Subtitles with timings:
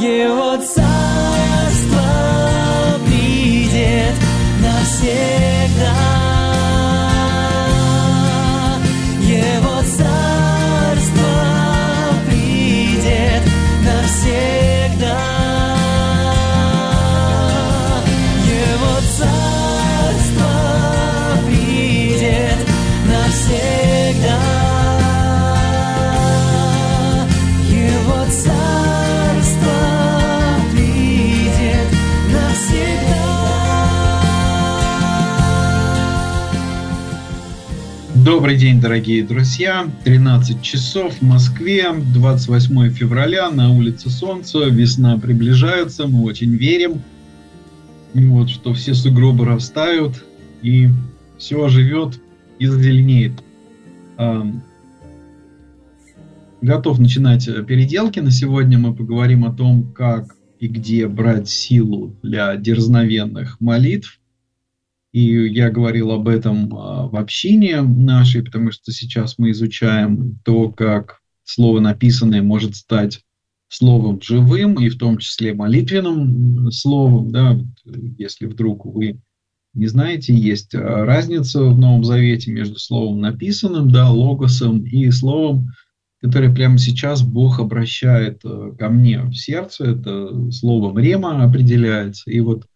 [0.00, 0.99] 夜我在。
[38.40, 39.86] Добрый день, дорогие друзья.
[40.04, 47.02] 13 часов в Москве, 28 февраля, на улице Солнце, весна приближается, мы очень верим,
[48.14, 50.24] вот, что все сугробы растают,
[50.62, 50.88] и
[51.36, 52.18] все оживет
[52.58, 53.32] и зазеленеет.
[54.16, 54.62] Ам,
[56.62, 58.20] Готов начинать переделки.
[58.20, 64.18] На сегодня мы поговорим о том, как и где брать силу для дерзновенных молитв.
[65.12, 70.70] И я говорил об этом а, в общине нашей, потому что сейчас мы изучаем то,
[70.70, 73.20] как слово написанное может стать
[73.68, 77.30] словом живым, и в том числе молитвенным словом.
[77.30, 79.20] Да, э, если вдруг вы
[79.74, 85.70] не знаете, есть а, разница в Новом Завете между словом написанным, да, логосом, и словом,
[86.20, 89.86] которое прямо сейчас Бог обращает э, ко мне в сердце.
[89.86, 92.30] Это словом рема определяется.
[92.30, 92.66] И вот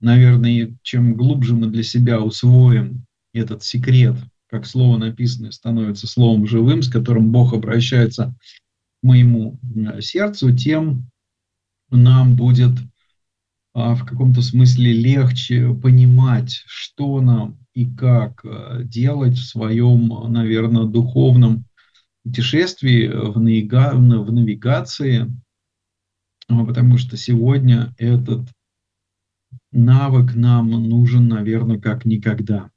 [0.00, 4.16] наверное, чем глубже мы для себя усвоим этот секрет,
[4.48, 8.34] как слово написанное становится словом живым, с которым Бог обращается
[9.00, 11.10] к моему э, сердцу, тем
[11.90, 12.72] нам будет
[13.78, 20.86] а, в каком-то смысле легче понимать, что нам и как э, делать в своем, наверное,
[20.86, 21.66] духовном
[22.24, 25.30] путешествии, э, в, в навигации,
[26.48, 28.48] потому что сегодня этот
[29.76, 32.70] навык нам нужен, наверное, как никогда.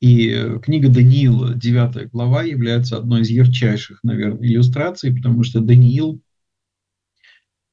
[0.00, 6.22] И э, книга Даниила, 9 глава, является одной из ярчайших, наверное, иллюстраций, потому что Даниил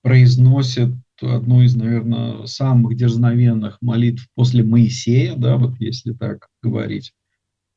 [0.02, 7.14] произносит одну из, наверное, самых дерзновенных молитв после Моисея, да, вот если так говорить,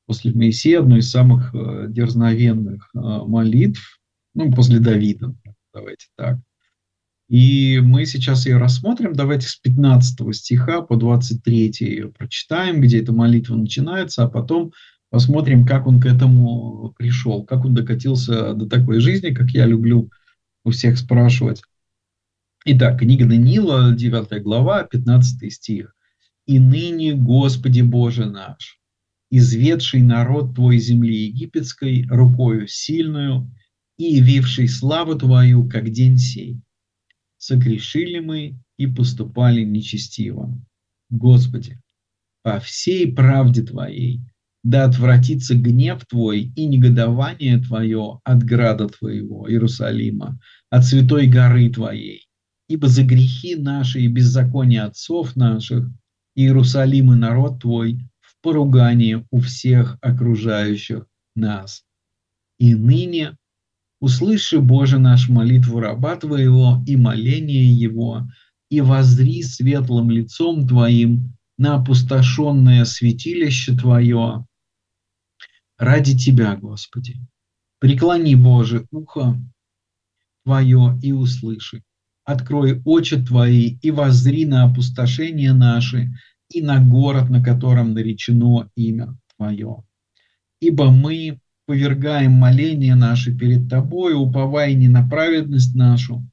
[0.06, 4.00] после Моисея одну из самых э, дерзновенных э, молитв,
[4.34, 5.34] ну, после Давида,
[5.72, 6.38] давайте так.
[7.31, 9.13] И мы сейчас ее рассмотрим.
[9.13, 14.73] Давайте с 15 стиха по 23 ее прочитаем, где эта молитва начинается, а потом
[15.11, 20.11] посмотрим, как он к этому пришел, как он докатился до такой жизни, как я люблю
[20.65, 21.63] у всех спрашивать.
[22.65, 25.95] Итак, книга Даниила, 9 глава, 15 стих.
[26.47, 28.81] «И ныне, Господи Боже наш,
[29.31, 33.55] изведший народ Твой земли египетской рукою сильную
[33.99, 36.61] и явивший славу Твою, как день сей,
[37.41, 40.55] согрешили мы и поступали нечестиво.
[41.09, 41.81] Господи,
[42.43, 44.21] по всей правде Твоей,
[44.62, 52.29] да отвратится гнев Твой и негодование Твое от града Твоего, Иерусалима, от святой горы Твоей,
[52.69, 55.91] ибо за грехи наши и беззакония отцов наших
[56.34, 61.84] Иерусалим и народ Твой в поругании у всех окружающих нас.
[62.59, 63.39] И ныне
[64.00, 68.27] Услыши, Боже, наш молитву раба Твоего и моление его,
[68.71, 74.47] и возри светлым лицом Твоим на опустошенное святилище Твое
[75.77, 77.16] ради Тебя, Господи.
[77.78, 79.38] Преклони, Боже, ухо
[80.44, 81.82] Твое и услыши.
[82.25, 86.11] Открой очи Твои и возри на опустошение наши
[86.49, 89.84] и на город, на котором наречено имя Твое.
[90.61, 91.40] Ибо мы
[91.70, 96.28] повергаем моления наши перед Тобой, уповая не на праведность нашу,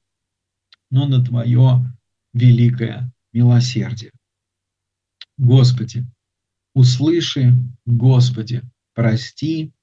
[0.89, 1.95] но на Твое
[2.33, 4.13] великое милосердие.
[5.37, 6.07] Господи,
[6.73, 7.53] услыши,
[7.85, 8.63] Господи,
[8.95, 9.73] прости,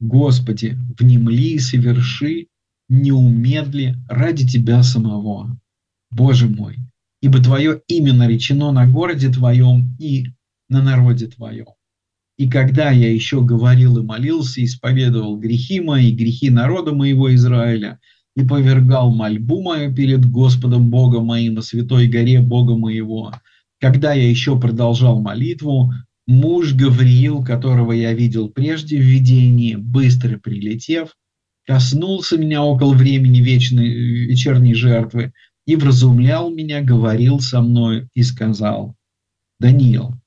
[0.00, 2.48] Господи, внемли и соверши,
[2.90, 5.58] не умедли ради Тебя самого.
[6.10, 6.76] Боже мой,
[7.22, 10.26] ибо Твое имя наречено на городе Твоем и
[10.68, 11.68] на народе Твоем.
[12.40, 18.00] И когда я еще говорил и молился, исповедовал грехи мои, грехи народа моего Израиля,
[18.34, 23.34] и повергал мольбу мою перед Господом Богом моим на святой горе Бога моего,
[23.78, 25.92] когда я еще продолжал молитву,
[26.26, 31.10] муж Гавриил, которого я видел прежде в видении, быстро прилетев,
[31.66, 35.34] коснулся меня около времени вечной вечерней жертвы
[35.66, 38.96] и вразумлял меня, говорил со мной и сказал,
[39.58, 40.19] «Даниил,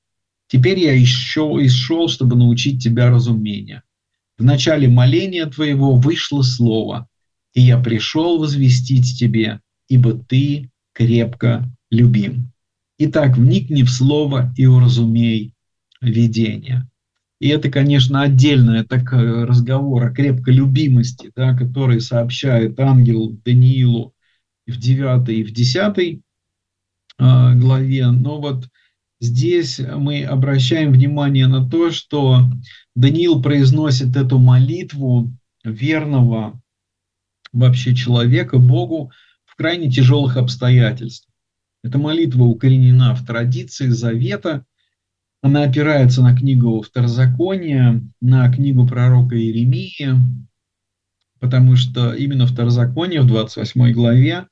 [0.54, 3.82] Теперь я еще и шел, чтобы научить тебя разумению.
[4.38, 7.08] В начале моления твоего вышло слово,
[7.56, 12.52] и я пришел возвестить тебе ибо ты крепко любим.
[13.00, 15.56] Итак, вникни в слово и уразумей
[16.02, 16.88] видение.
[17.40, 24.14] И это, конечно, отдельный такой разговор о крепкой любимости, да, который сообщает ангел Даниилу
[24.68, 26.22] в 9 и в 10
[27.18, 28.12] а, главе.
[28.12, 28.70] Но вот
[29.24, 32.42] здесь мы обращаем внимание на то, что
[32.94, 35.32] Даниил произносит эту молитву
[35.64, 36.62] верного
[37.54, 39.12] вообще человека Богу
[39.46, 41.34] в крайне тяжелых обстоятельствах.
[41.84, 44.66] Эта молитва укоренена в традиции завета,
[45.42, 50.16] она опирается на книгу Второзакония, на книгу пророка Иеремии,
[51.40, 54.48] потому что именно Второзаконие в 28 главе,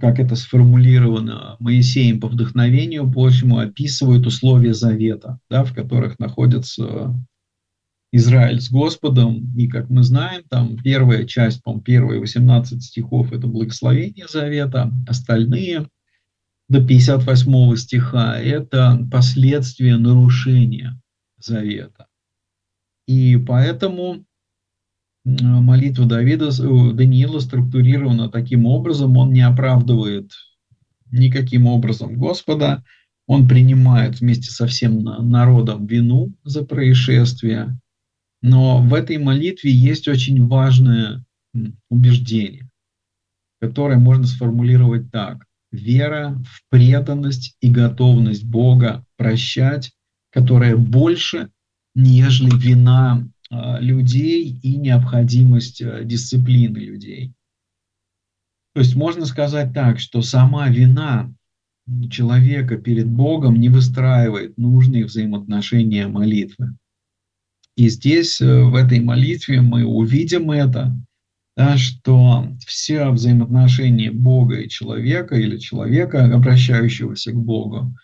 [0.00, 7.14] как это сформулировано Моисеем по вдохновению, почему описывает условия завета, да, в которых находится
[8.12, 9.52] Израиль с Господом.
[9.56, 15.88] И, как мы знаем, там первая часть, по первые 18 стихов– это благословение завета, остальные
[16.68, 21.00] до 58 стиха– это последствия нарушения
[21.38, 22.06] завета.
[23.06, 24.24] И поэтому
[25.24, 26.50] молитва Давида,
[26.92, 30.30] Даниила структурирована таким образом, он не оправдывает
[31.10, 32.84] никаким образом Господа,
[33.26, 37.78] он принимает вместе со всем народом вину за происшествие,
[38.42, 41.24] но в этой молитве есть очень важное
[41.88, 42.68] убеждение,
[43.60, 45.46] которое можно сформулировать так.
[45.72, 49.92] Вера в преданность и готовность Бога прощать,
[50.30, 51.50] которая больше,
[51.94, 53.26] нежели вина
[53.80, 57.32] людей и необходимость а, дисциплины людей.
[58.74, 61.32] То есть можно сказать так, что сама вина
[62.10, 66.76] человека перед Богом не выстраивает нужные взаимоотношения молитвы.
[67.76, 70.96] И здесь, э, в этой молитве, мы увидим это,
[71.56, 77.94] да, что все взаимоотношения Бога и человека или человека, обращающегося к Богу,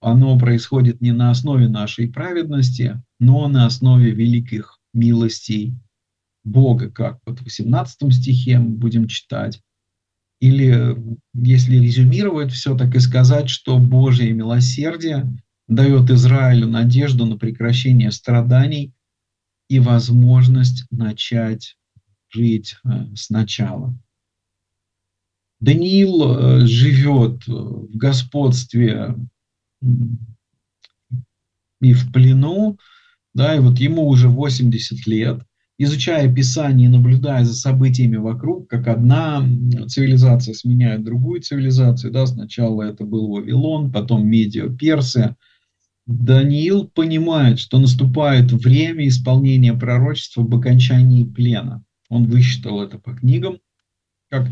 [0.00, 5.74] оно происходит не на основе нашей праведности, но на основе великих милостей
[6.44, 9.60] Бога, как вот в 18 стихе мы будем читать.
[10.40, 10.96] Или
[11.34, 15.26] если резюмировать все, так и сказать, что Божье милосердие
[15.68, 18.92] дает Израилю надежду на прекращение страданий
[19.68, 21.76] и возможность начать
[22.28, 23.96] жить э, сначала.
[25.60, 29.14] Даниил э, живет в господстве
[31.80, 32.78] и в плену,
[33.34, 35.42] да, и вот ему уже 80 лет,
[35.76, 39.44] изучая Писание и наблюдая за событиями вокруг, как одна
[39.88, 45.36] цивилизация сменяет другую цивилизацию, да, сначала это был Вавилон, потом Медиа, Персия,
[46.06, 51.82] Даниил понимает, что наступает время исполнения пророчества об окончании плена.
[52.10, 53.58] Он высчитал это по книгам,
[54.28, 54.48] как,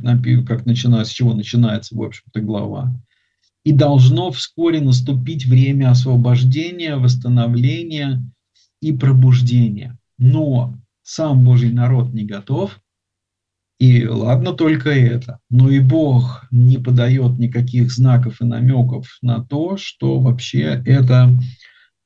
[0.46, 2.94] как начинается, с чего начинается, в общем-то, глава.
[3.64, 8.22] И должно вскоре наступить время освобождения, восстановления
[8.82, 9.96] и пробуждения.
[10.18, 12.80] Но сам Божий народ не готов,
[13.78, 15.38] и ладно только это.
[15.50, 21.36] Но и Бог не подает никаких знаков и намеков на то, что вообще это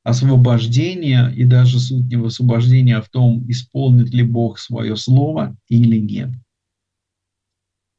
[0.04, 5.56] освобождения и даже суть не в освобождении, а в том, исполнит ли Бог свое слово
[5.68, 6.30] или нет.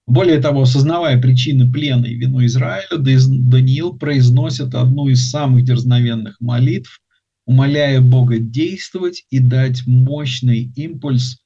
[0.08, 7.02] Более того, осознавая причины плена и вину Израиля, Даниил произносит одну из самых дерзновенных молитв,
[7.48, 11.42] умоляя Бога действовать и дать мощный импульс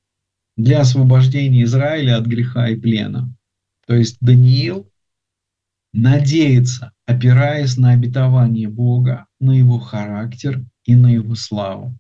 [0.58, 3.34] для освобождения Израиля от греха и плена.
[3.86, 4.90] То есть Даниил
[5.94, 11.98] надеется, опираясь на обетование Бога, на его характер и на его славу.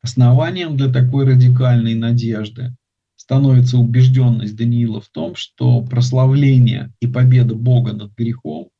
[0.00, 2.74] Основанием для такой радикальной надежды
[3.16, 8.70] становится убежденность Даниила в том, что прославление и победа Бога над грехом,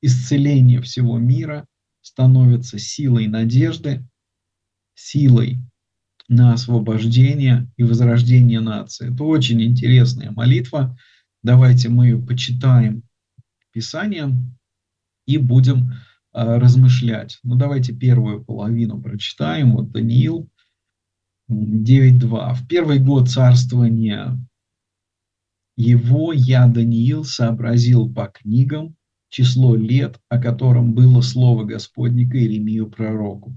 [0.00, 1.66] исцеление всего мира
[2.08, 4.06] становятся силой надежды,
[4.94, 5.58] силой
[6.28, 9.12] на освобождение и возрождение нации.
[9.12, 10.98] Это очень интересная молитва.
[11.42, 13.02] Давайте мы ее почитаем
[13.72, 14.58] Писанием
[15.26, 15.92] и будем э,
[16.32, 17.38] размышлять.
[17.42, 19.72] Ну, давайте первую половину прочитаем.
[19.72, 20.50] Вот Даниил
[21.50, 22.54] 9.2.
[22.54, 24.38] В первый год царствования
[25.76, 28.97] его я, Даниил, сообразил по книгам
[29.28, 33.56] число лет, о котором было слово Господне к Иеремию пророку,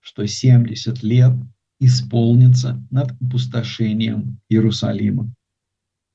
[0.00, 1.32] что 70 лет
[1.80, 5.32] исполнится над опустошением Иерусалима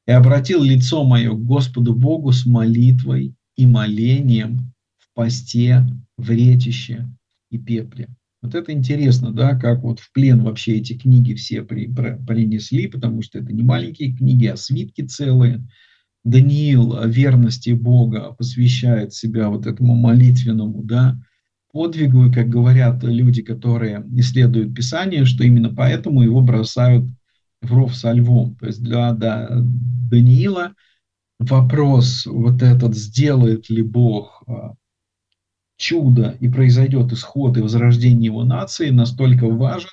[0.08, 5.86] и обратил лицо мое к Господу Богу с молитвой и молением в посте,
[6.18, 7.08] в ретище
[7.52, 8.08] и пепле.
[8.42, 12.88] Вот это интересно, да, как вот в плен вообще эти книги все при, при, принесли,
[12.88, 15.68] потому что это не маленькие книги, а свитки целые.
[16.30, 21.18] Даниил верности Бога посвящает себя вот этому молитвенному, да,
[21.72, 27.06] подвигу, и как говорят люди, которые исследуют Писание, что именно поэтому его бросают
[27.62, 28.56] в ров со львом.
[28.56, 29.48] То есть для да,
[30.12, 30.74] Даниила
[31.40, 34.74] вопрос вот этот, сделает ли Бог а,
[35.78, 39.90] чудо и произойдет исход и возрождение его нации, настолько важен,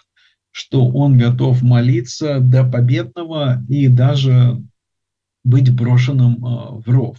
[0.50, 4.62] что он готов молиться до победного и даже
[5.44, 7.18] быть брошенным а, в ров.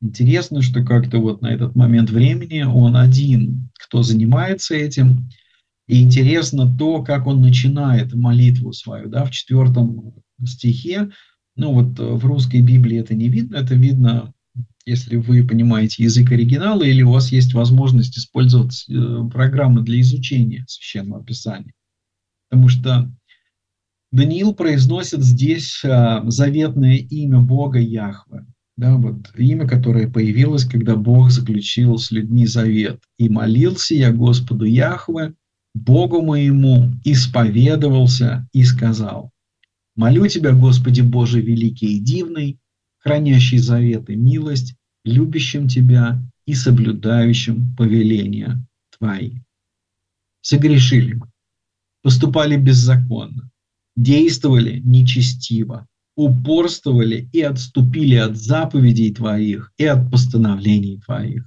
[0.00, 5.30] Интересно, что как-то вот на этот момент времени он один, кто занимается этим.
[5.86, 11.10] И интересно то, как он начинает молитву свою, да, в четвертом стихе.
[11.56, 14.32] Ну вот э, в русской Библии это не видно, это видно,
[14.84, 20.64] если вы понимаете язык оригинала или у вас есть возможность использовать э, программы для изучения
[20.66, 21.74] священного писания.
[22.48, 23.10] Потому что
[24.12, 28.46] Даниил произносит здесь а, заветное имя Бога Яхве
[28.82, 33.00] да, вот имя, которое появилось, когда Бог заключил с людьми завет.
[33.16, 35.34] «И молился я Господу Яхве,
[35.74, 39.30] Богу моему, исповедовался и сказал,
[39.94, 42.58] «Молю Тебя, Господи Боже великий и дивный,
[42.98, 48.66] хранящий завет и милость, любящим Тебя и соблюдающим повеления
[48.98, 49.42] Твои».
[50.40, 51.28] Согрешили мы,
[52.02, 53.51] поступали беззаконно,
[53.96, 61.46] действовали нечестиво, упорствовали и отступили от заповедей Твоих и от постановлений Твоих,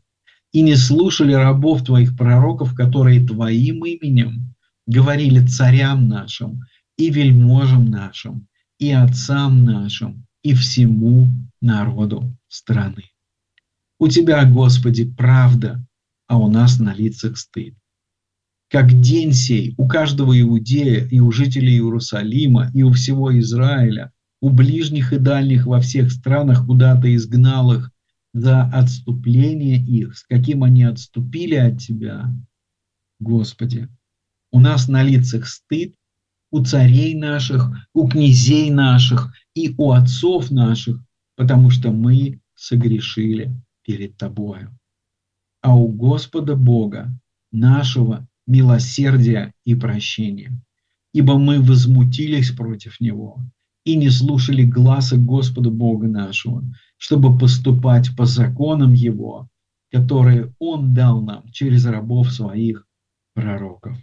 [0.52, 4.56] и не слушали рабов Твоих пророков, которые Твоим именем
[4.88, 6.62] говорили царям нашим
[6.98, 8.48] и вельможам нашим,
[8.80, 11.28] и отцам нашим, и всему
[11.62, 13.04] народу страны.
[14.00, 15.86] У Тебя, Господи, правда,
[16.28, 17.76] а у нас на лицах стыд.
[18.70, 24.50] Как день сей у каждого иудея и у жителей Иерусалима и у всего Израиля у
[24.50, 27.92] ближних и дальних во всех странах, куда ты изгнал их
[28.34, 32.34] за отступление их, с каким они отступили от Тебя,
[33.20, 33.88] Господи.
[34.52, 35.96] У нас на лицах стыд,
[36.52, 41.02] у царей наших, у князей наших и у отцов наших,
[41.36, 44.78] потому что мы согрешили перед Тобою.
[45.62, 47.10] А у Господа Бога
[47.52, 50.62] нашего милосердия и прощения,
[51.14, 53.44] ибо мы возмутились против Него
[53.86, 56.64] и не слушали глаза Господа Бога нашего,
[56.98, 59.48] чтобы поступать по законам Его,
[59.92, 62.86] которые Он дал нам через рабов своих
[63.34, 63.98] пророков.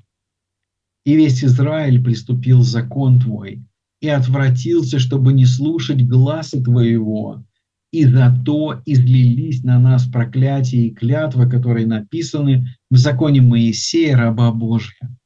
[1.05, 3.65] И весь Израиль приступил закон Твой
[4.01, 7.45] и отвратился, чтобы не слушать глаза Твоего,
[7.93, 15.17] и зато излились на нас проклятия и клятва, которые написаны в законе Моисея, раба Божия,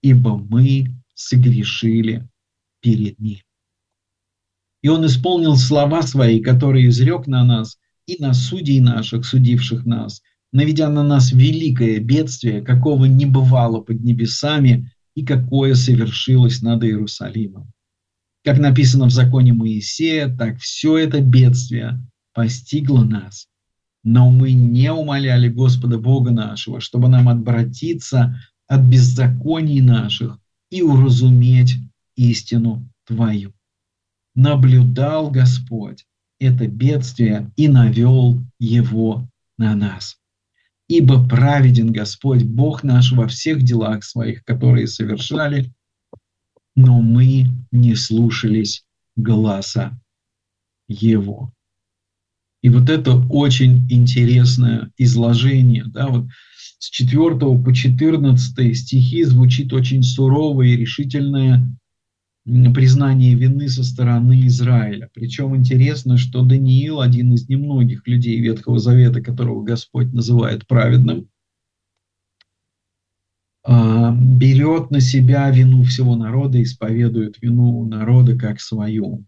[0.00, 2.26] ибо мы согрешили
[2.80, 3.40] перед Ним.
[4.80, 7.76] И он исполнил слова свои, которые изрек на нас
[8.06, 14.02] и на судей наших, судивших нас, наведя на нас великое бедствие, какого не бывало под
[14.02, 17.70] небесами и какое совершилось над Иерусалимом.
[18.42, 22.00] Как написано в законе Моисея, так все это бедствие
[22.32, 23.48] постигло нас.
[24.04, 30.38] Но мы не умоляли Господа Бога нашего, чтобы нам обратиться от беззаконий наших
[30.70, 31.76] и уразуметь
[32.16, 33.52] истину Твою
[34.34, 36.06] наблюдал Господь
[36.38, 39.28] это бедствие и навел его
[39.58, 40.16] на нас.
[40.88, 45.72] Ибо праведен Господь, Бог наш во всех делах своих, которые совершали,
[46.74, 49.98] но мы не слушались глаза
[50.88, 51.52] Его.
[52.62, 55.84] И вот это очень интересное изложение.
[55.84, 56.28] Да, вот
[56.78, 61.66] с 4 по 14 стихи звучит очень суровое и решительное
[62.44, 65.08] признание вины со стороны Израиля.
[65.14, 71.28] Причем интересно, что Даниил, один из немногих людей Ветхого Завета, которого Господь называет праведным,
[73.64, 79.24] а, берет на себя вину всего народа, исповедует вину народа как свою.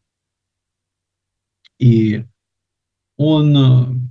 [1.78, 2.24] И
[3.16, 4.04] он э,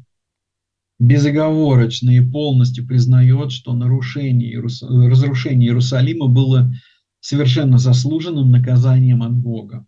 [1.00, 6.74] безоговорочно и полностью признает, что нарушение, разрушение Иерусалима было
[7.19, 9.86] совершенно заслуженным наказанием от Бога.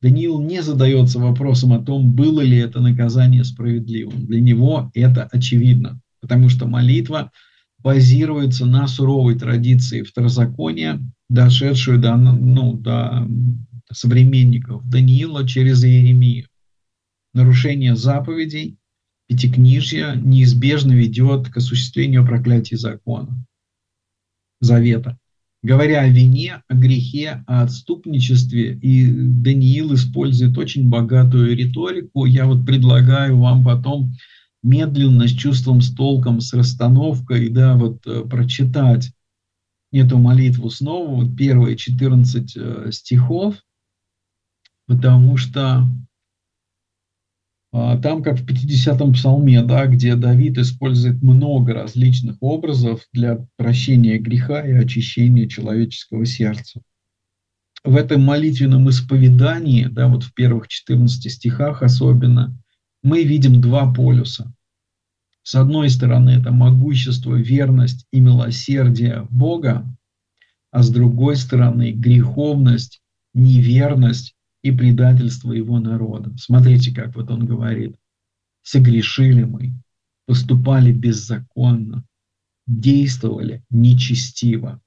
[0.00, 4.26] Даниил не задается вопросом о том, было ли это наказание справедливым.
[4.26, 7.32] Для него это очевидно, потому что молитва
[7.78, 13.26] базируется на суровой традиции второзакония, дошедшую до, ну, до
[13.92, 16.47] современников Даниила через Иеремию.
[17.38, 18.78] Нарушение заповедей,
[19.28, 23.46] пятикнижья неизбежно ведет к осуществлению проклятия закона,
[24.60, 25.16] завета.
[25.62, 28.76] говоря о вине, о грехе, о отступничестве.
[28.82, 32.24] И Даниил использует очень богатую риторику.
[32.24, 34.14] Я вот предлагаю вам потом
[34.64, 39.12] медленно, с чувством, с толком, с расстановкой, да, вот э, прочитать
[39.92, 43.62] эту молитву снова, вот первые 14 э, стихов,
[44.88, 45.86] потому что
[47.72, 54.66] там, как в 50-м псалме, да, где Давид использует много различных образов для прощения греха
[54.66, 56.80] и очищения человеческого сердца.
[57.84, 62.58] В этом молитвенном исповедании, да, вот в первых 14 стихах особенно,
[63.02, 64.52] мы видим два полюса.
[65.42, 69.86] С одной стороны, это могущество, верность и милосердие Бога,
[70.70, 73.00] а с другой стороны, греховность,
[73.32, 76.34] неверность и предательство его народа.
[76.36, 77.96] Смотрите, как вот он говорит.
[78.62, 79.72] Согрешили мы,
[80.26, 82.04] поступали беззаконно,
[82.66, 84.80] действовали нечестиво,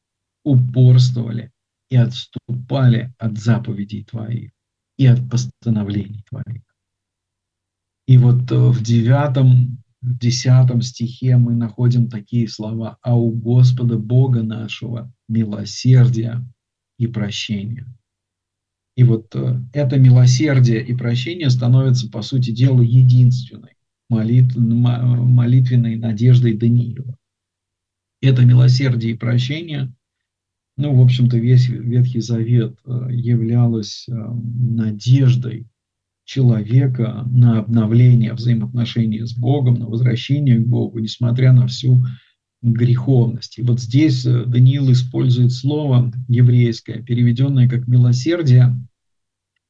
[0.44, 1.52] упорствовали
[1.90, 4.52] и отступали от заповедей Твоих
[4.98, 6.62] и от постановлений Твоих.
[8.08, 13.98] И вот э, в девятом, в десятом стихе мы находим такие слова «А у Господа
[13.98, 16.46] Бога нашего милосердия
[16.98, 17.88] и прощения».
[18.96, 23.76] И вот э, это милосердие и прощение становится, по сути дела, единственной
[24.10, 27.18] молит, молитвенной надеждой Даниила.
[28.22, 29.94] Это милосердие и прощение,
[30.78, 35.68] ну, в общем-то, весь Ветхий Завет э, являлось э, надеждой
[36.24, 42.04] человека на обновление взаимоотношений с Богом, на возвращение к Богу, несмотря на всю
[42.62, 43.58] греховность.
[43.58, 48.76] И вот здесь Даниил использует слово еврейское, переведенное как милосердие,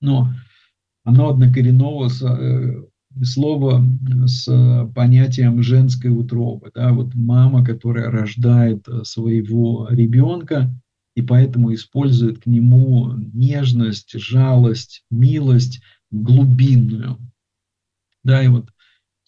[0.01, 0.33] но
[1.03, 2.83] оно однокоренного э,
[3.23, 3.83] слова
[4.25, 6.71] с понятием женской утробы.
[6.73, 6.93] Да?
[6.93, 10.71] Вот мама, которая рождает э, своего ребенка,
[11.15, 17.17] и поэтому использует к нему нежность, жалость, милость глубинную.
[18.23, 18.70] Да, и вот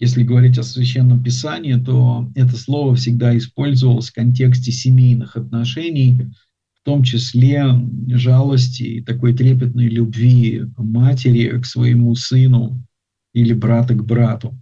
[0.03, 6.29] если говорить о священном писании, то это слово всегда использовалось в контексте семейных отношений,
[6.73, 7.65] в том числе
[8.09, 12.85] жалости и такой трепетной любви матери к своему сыну
[13.33, 14.59] или брата к брату.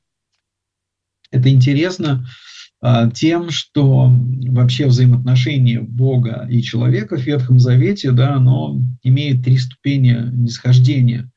[1.31, 2.27] Это интересно
[2.79, 4.15] а, тем, что
[4.47, 11.30] вообще взаимоотношение Бога и человека в Ветхом Завете, да, оно имеет три ступени нисхождения.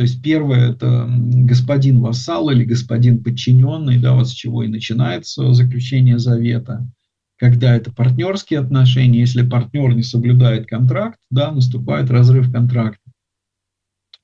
[0.00, 5.52] То есть первое– это господин вассал или господин подчиненный, да, вот с чего и начинается
[5.52, 6.88] заключение завета–
[7.36, 13.10] когда это партнерские отношения, если партнер не соблюдает контракт, да, наступает разрыв контракта.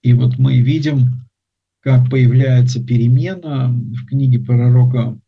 [0.03, 1.27] И вот мы видим,
[1.81, 5.19] как появляется перемена в книге пророка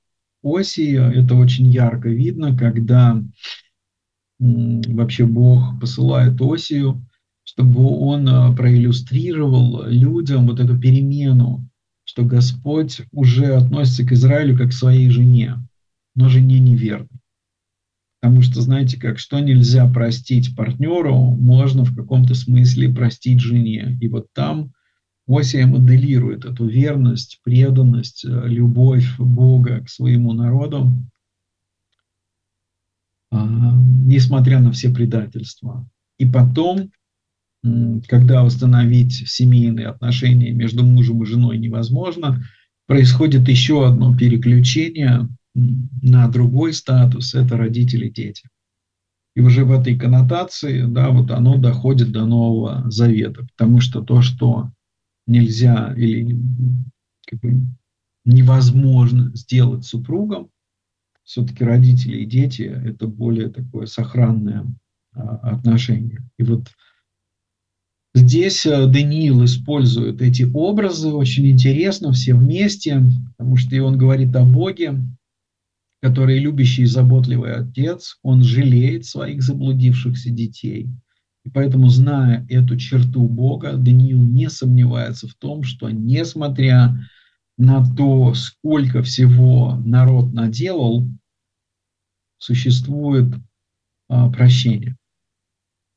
[0.43, 1.11] Осия.
[1.11, 3.23] Это очень ярко видно, когда
[4.39, 7.03] вообще Бог посылает Осию,
[7.49, 11.67] чтобы он а, проиллюстрировал людям вот эту перемену,
[12.05, 15.57] что Господь уже относится к Израилю как к своей жене,
[16.15, 17.09] но жене неверной.
[18.21, 23.97] Потому что, знаете, как что нельзя простить партнеру, можно в каком-то смысле простить жене.
[23.99, 24.73] И вот там
[25.27, 30.93] Осия моделирует эту верность, преданность, э, любовь Бога к своему народу,
[33.31, 35.89] а, несмотря на все предательства.
[36.19, 36.91] И потом,
[38.07, 42.45] когда восстановить семейные отношения между мужем и женой невозможно,
[42.87, 48.49] происходит еще одно переключение на другой статус– это родители, дети.
[49.35, 54.23] И уже в этой коннотации, да, вот оно доходит до Нового Завета, потому что то,
[54.23, 54.71] что
[55.27, 56.37] нельзя или
[57.27, 57.67] как бы,
[58.25, 60.51] невозможно сделать супругом,
[61.25, 64.67] все-таки родители и дети– это более такое сохранное
[65.13, 66.27] а, отношение.
[66.39, 66.69] И вот
[68.19, 73.03] здесь э, Даниил использует эти образы очень интересно, все вместе,
[73.37, 75.01] потому что и он говорит о Боге,
[76.01, 80.89] который любящий и заботливый отец, он жалеет своих заблудившихся детей.
[81.45, 86.99] И поэтому, зная эту черту Бога, Даниил не сомневается в том, что несмотря
[87.57, 91.09] на то, сколько всего народ наделал,
[92.39, 93.35] существует
[94.09, 94.97] а, прощение.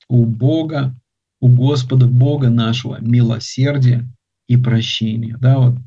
[0.08, 1.00] У Бога,
[1.42, 4.08] у Господа Бога нашего милосердие
[4.48, 5.38] и прощение.
[5.38, 5.80] Да, вот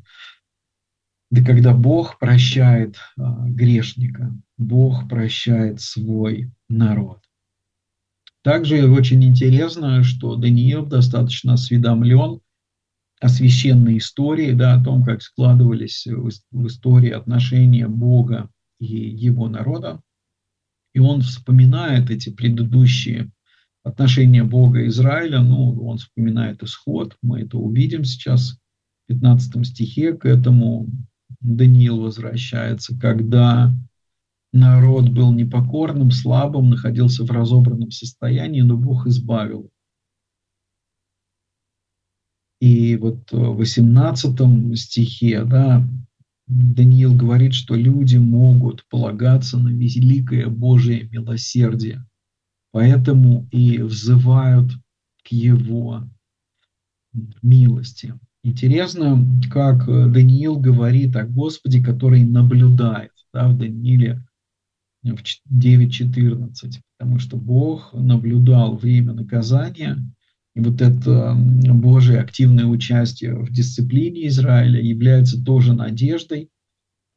[1.31, 7.21] да когда Бог прощает а, грешника, Бог прощает свой народ.
[8.43, 12.41] Также очень интересно, что Даниил достаточно осведомлен
[13.19, 20.01] о священной истории, да, о том, как складывались в истории отношения Бога и его народа.
[20.93, 23.31] И он вспоминает эти предыдущие
[23.85, 28.57] отношения Бога Израиля, ну, он вспоминает исход, мы это увидим сейчас
[29.03, 30.89] в 15 стихе, к этому
[31.39, 33.71] Даниил возвращается, когда
[34.51, 39.69] народ был непокорным, слабым, находился в разобранном состоянии, но Бог избавил.
[42.59, 45.87] И вот в 18 стихе, да,
[46.47, 52.03] Даниил говорит, что люди могут полагаться на великое Божие милосердие,
[52.75, 54.69] поэтому и взывают
[55.23, 56.09] к Его
[57.41, 58.13] милости.
[58.43, 64.27] Интересно, как Даниил говорит о Господе, который наблюдает да, в Данииле
[65.03, 69.97] в 9.14, потому что Бог наблюдал время наказания,
[70.53, 76.49] и вот это Божие активное участие в дисциплине Израиля является тоже надеждой,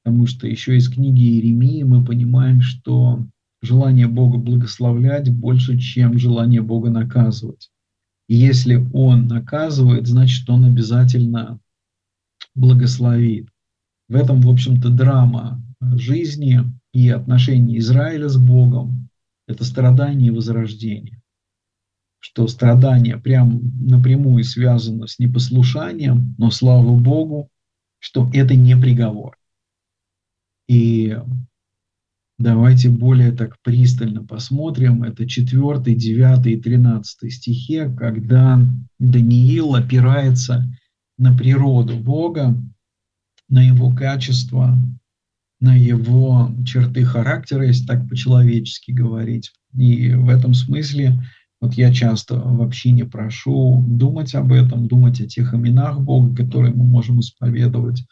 [0.05, 3.27] потому что еще из книги Иеремии мы понимаем, что
[3.63, 7.71] желание Бога благословлять больше, чем желание Бога наказывать.
[8.29, 11.61] И если Он наказывает, значит, Он обязательно
[12.55, 13.49] благословит.
[14.09, 16.61] В этом, в общем-то, драма жизни
[16.93, 19.09] и отношений Израиля с Богом–
[19.47, 21.21] это страдание и возрождение
[22.21, 27.51] что страдание прям напрямую связано с непослушанием, но слава Богу,
[27.99, 29.39] что это не приговор.
[30.69, 31.17] И
[32.39, 38.61] давайте более так пристально посмотрим, это 4, 9 и 13 стихи, когда
[38.99, 40.67] Даниил опирается
[41.19, 42.57] на природу Бога,
[43.49, 44.77] на его качество,
[45.61, 49.53] на его черты характера, если так по-человечески говорить.
[49.75, 51.21] И в этом смысле
[51.61, 56.73] вот я часто в общине прошу думать об этом, думать о тех именах Бога, которые
[56.73, 58.05] мы можем исповедовать,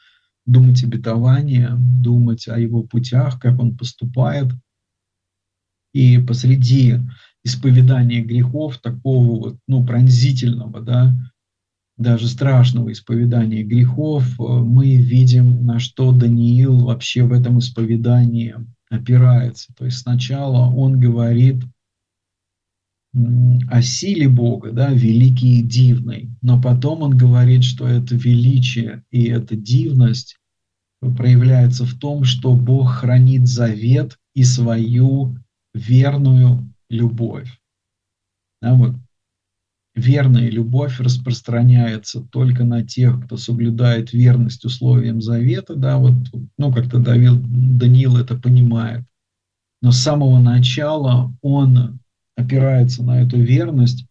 [0.46, 4.48] думать обетование, думать о его путях, как он поступает.
[5.92, 7.00] И посреди
[7.44, 11.14] исповедания грехов, такого вот, ну, пронзительного, да,
[11.96, 18.54] даже страшного исповедания грехов, э, мы видим, на что Даниил вообще в этом исповедании
[18.90, 19.72] опирается.
[19.76, 21.64] То есть сначала он говорит–
[23.70, 26.30] о силе Бога, да, великий и дивный.
[26.42, 30.36] Но потом он говорит, что это величие и эта дивность
[31.00, 35.36] проявляется в том, что Бог хранит завет и свою
[35.74, 37.60] верную любовь.
[38.60, 38.94] Да, вот.
[39.94, 46.12] Верная любовь распространяется только на тех, кто соблюдает верность условиям завета, да, вот,
[46.58, 49.06] ну, как-то Даниил это понимает.
[49.80, 51.98] Но с самого начала он
[52.36, 54.06] опирается на эту верность,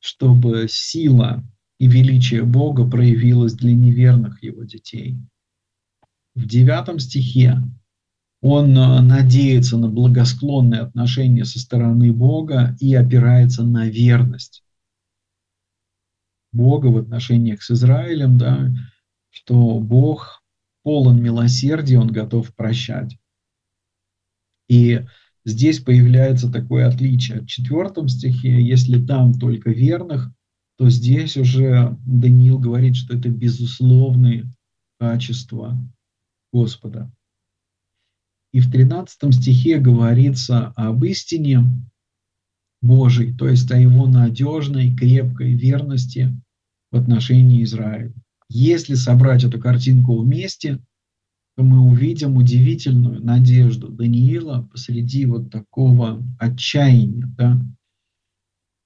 [0.00, 1.42] чтобы сила
[1.78, 5.16] и величие Бога проявилось для неверных его детей.
[6.34, 7.56] В девятом стихе
[8.42, 14.62] он э, надеется на благосклонные отношения со стороны Бога и опирается на верность
[16.52, 18.70] Бога в отношениях с Израилем, да,
[19.30, 20.42] что Бог
[20.82, 23.18] полон милосердия, Он готов прощать.
[24.68, 25.04] И
[25.44, 27.40] здесь появляется такое отличие.
[27.40, 30.30] В четвертом стихе, если там только верных,
[30.78, 34.50] то здесь уже Даниил говорит, что это безусловные
[34.98, 35.78] качества
[36.52, 37.10] Господа.
[38.52, 41.64] И в 13 стихе говорится об истине
[42.82, 46.34] Божией, то есть о его надежной, крепкой верности
[46.90, 48.12] в отношении Израиля.
[48.48, 50.80] Если собрать эту картинку вместе,
[51.62, 57.26] мы увидим удивительную надежду Даниила посреди вот такого отчаяния.
[57.36, 57.60] Да?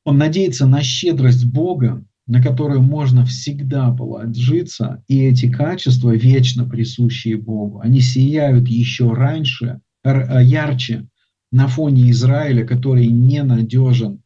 [0.04, 7.37] Он надеется на щедрость Бога, на которую можно всегда положиться, и эти качества, вечно присущие
[7.37, 11.06] Богу, они сияют еще раньше, э, ярче
[11.52, 14.22] на фоне Израиля, который ненадежен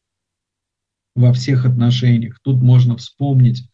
[1.14, 2.38] во всех отношениях.
[2.42, 3.67] Тут можно вспомнить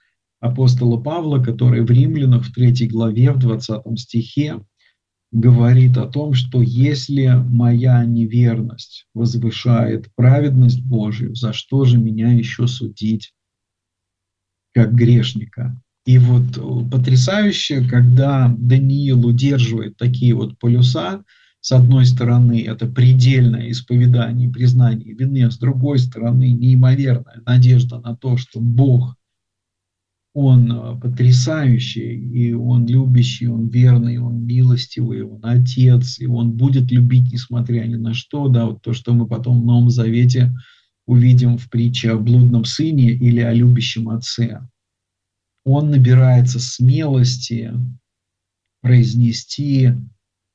[0.44, 4.60] апостола Павла, который в Римлянах в третьей главе, в 20 стихе
[5.32, 12.66] говорит о том, что если моя неверность возвышает праведность Божию, за что же меня еще
[12.66, 13.32] судить
[14.74, 15.80] как грешника?
[16.04, 21.24] И вот потрясающе, когда Даниил удерживает такие вот полюса,
[21.62, 28.14] с одной стороны, это предельное исповедание, признание вины, а с другой стороны, неимоверная надежда на
[28.14, 29.16] то, что Бог
[30.34, 36.90] он э, потрясающий, и он любящий, он верный, он милостивый, он отец, и он будет
[36.90, 40.52] любить, несмотря ни на что, да, вот то, что мы потом в Новом Завете
[41.06, 44.66] увидим в притче о блудном сыне или о любящем отце.
[45.64, 47.72] Он набирается смелости
[48.82, 49.92] произнести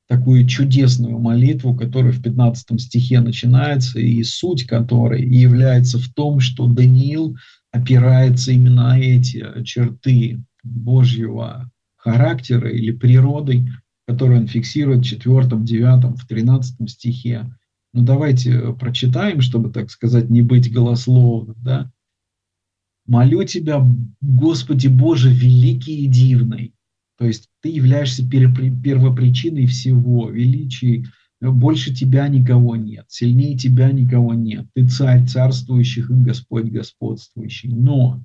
[0.08, 6.66] такую чудесную молитву, которая в 15 стихе начинается, и суть которой является в том, что
[6.66, 7.36] Даниил
[7.72, 13.68] опирается именно эти черты Божьего характера или природы,
[14.06, 17.50] которые он фиксирует в 4, 9, в 13 стихе.
[17.92, 21.56] Ну давайте прочитаем, чтобы, так сказать, не быть голословным.
[21.62, 21.90] Да?
[23.06, 23.84] «Молю Тебя,
[24.20, 26.74] Господи Боже, великий и дивный,
[27.18, 31.06] то есть ты являешься первопричиной всего, величий,
[31.40, 34.66] больше тебя никого нет, сильнее тебя никого нет.
[34.74, 37.70] Ты царь царствующих и Господь господствующий.
[37.70, 38.22] Но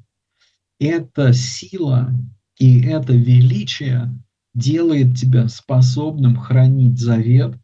[0.79, 2.13] эта сила
[2.59, 4.17] и это величие
[4.53, 7.57] делает тебя способным хранить завет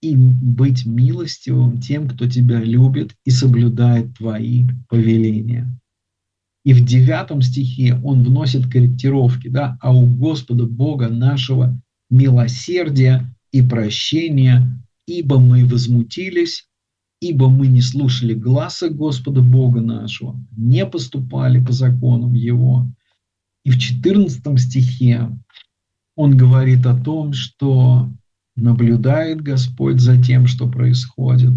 [0.00, 5.78] и быть милостивым тем, кто тебя любит и соблюдает твои повеления.
[6.64, 11.78] И в девятом стихе он вносит корректировки, да, а у Господа Бога нашего
[12.10, 16.68] милосердия и прощения, ибо мы возмутились,
[17.20, 22.86] ибо мы не слушали гласа Господа Бога нашего, не поступали по законам Его.
[23.64, 25.30] И в 14 стихе
[26.16, 28.10] он говорит о том, что
[28.56, 31.52] наблюдает Господь за тем, что происходит,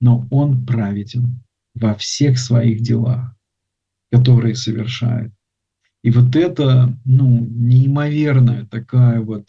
[0.00, 1.42] но Он праведен
[1.74, 3.34] во всех своих делах
[4.12, 5.32] которые совершает.
[6.02, 9.48] И вот это, ну, неимоверная такая вот,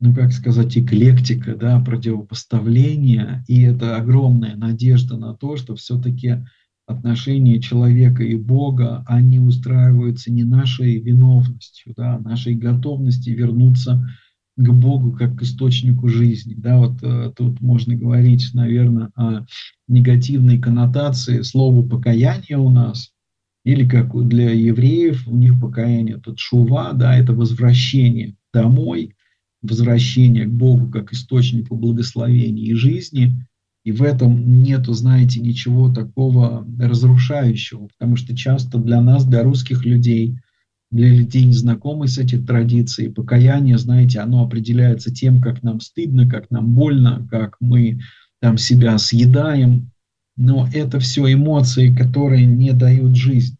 [0.00, 6.44] ну, как сказать, эклектика, да, противопоставление, и это огромная надежда на то, что все-таки
[6.86, 14.06] отношения человека и Бога, они устраиваются не нашей виновностью, да, а нашей готовностью вернуться
[14.56, 16.54] к Богу как к источнику жизни.
[16.54, 19.46] Да, вот э, тут можно говорить, наверное, о
[19.88, 23.10] негативной коннотации слова покаяние у нас,
[23.64, 29.14] или как для евреев, у них покаяние это шува, да, это возвращение домой,
[29.60, 33.34] возвращение к Богу как источнику благословения и жизни.
[33.84, 39.84] И в этом нету, знаете, ничего такого разрушающего, потому что часто для нас, для русских
[39.84, 40.38] людей,
[40.90, 43.12] для людей, незнакомых с этой традицией.
[43.12, 48.00] Покаяние, знаете, оно определяется тем, как нам стыдно, как нам больно, как мы
[48.40, 49.90] там себя съедаем.
[50.36, 53.56] Но это все эмоции, которые не дают жизнь.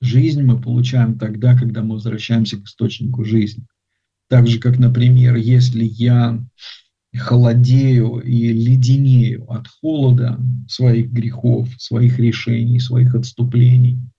[0.00, 3.66] Жизнь мы получаем тогда, когда мы возвращаемся к источнику жизни.
[4.28, 6.44] Так же, как, например, если я
[7.16, 13.98] холодею и леденею от холода своих грехов, своих решений, своих отступлений–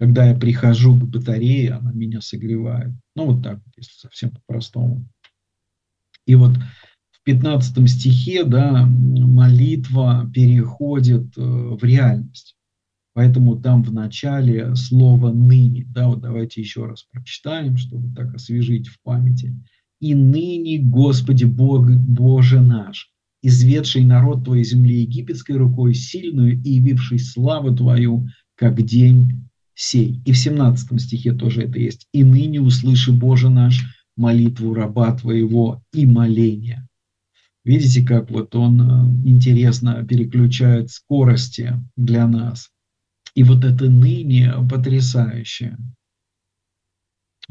[0.00, 2.90] когда я прихожу к батарее, она меня согревает.
[3.14, 5.06] Ну, вот так, если совсем по-простому.
[6.24, 6.56] И вот
[7.10, 12.56] в 15 стихе, да, молитва переходит э, в реальность.
[13.20, 15.84] Поэтому там в начале слово «ныне».
[15.90, 19.54] Да, вот давайте еще раз прочитаем, чтобы так освежить в памяти.
[20.00, 27.18] «И ныне, Господи Бог, Боже наш, изведший народ Твоей земли египетской рукой сильную и явивший
[27.18, 30.22] славу Твою, как день сей.
[30.24, 32.06] И в 17 стихе тоже это есть.
[32.14, 33.84] «И ныне услыши, Боже наш,
[34.16, 36.88] молитву раба Твоего и моление».
[37.64, 42.70] Видите, как вот он э, интересно переключает скорости для нас.
[43.34, 45.76] И вот это ныне потрясающе.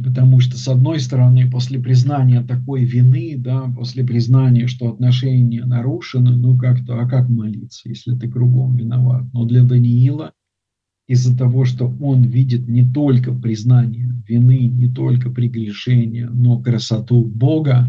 [0.02, 6.38] Потому что, с одной стороны, после признания такой вины, да, после признания, что отношения нарушены,
[6.38, 9.26] ну как-то, а как молиться, если ты кругом виноват?
[9.34, 10.34] Но для Даниила
[11.10, 17.88] из-за того, что он видит не только признание вины, не только прегрешение, но красоту Бога,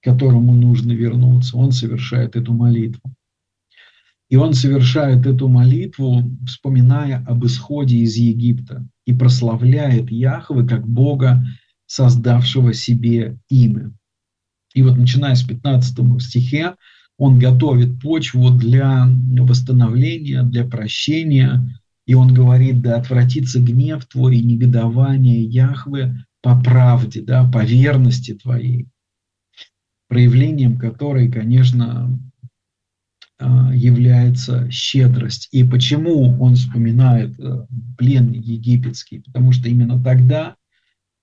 [0.00, 3.12] к которому нужно вернуться, он совершает эту молитву.
[4.30, 11.44] И он совершает эту молитву, вспоминая об исходе из Египта и прославляет Яхвы как Бога,
[11.86, 13.92] создавшего себе имя.
[14.72, 16.76] И вот начиная с 15 стихе,
[17.18, 24.44] он готовит почву для восстановления, для прощения, и он говорит, да отвратится гнев твой и
[24.44, 28.86] негодование Яхвы по правде, да, по верности твоей,
[30.08, 32.16] проявлением которой, конечно,
[33.74, 35.48] является щедрость.
[35.52, 39.20] И почему он вспоминает э, плен египетский?
[39.20, 40.56] Потому что именно тогда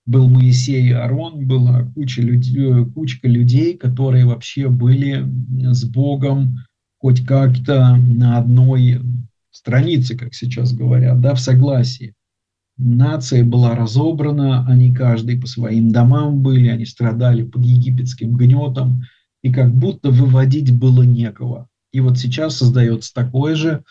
[0.08, 5.26] был Моисей и Аарон, была куча людей, кучка людей, которые вообще были
[5.74, 6.60] с Богом
[7.00, 9.02] хоть как-то на одной
[9.52, 12.14] страницы, как сейчас говорят, да, в согласии.
[12.78, 19.04] Нация была разобрана, они каждый по своим домам были, они страдали под египетским гнетом,
[19.42, 21.68] и как будто выводить было некого.
[21.98, 23.84] И вот сейчас создается такое же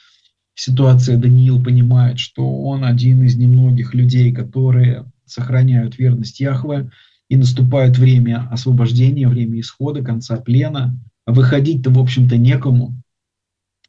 [0.54, 1.16] ситуация.
[1.16, 6.88] Даниил понимает, что он один из немногих людей, которые сохраняют верность Яхве,
[7.28, 10.96] и наступает время освобождения, время исхода, конца плена.
[11.24, 12.94] А выходить-то, в общем-то, некому.